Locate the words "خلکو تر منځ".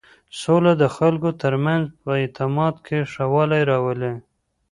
0.97-1.85